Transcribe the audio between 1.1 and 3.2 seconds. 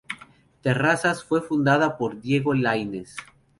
fue fundada por Diego Laínez.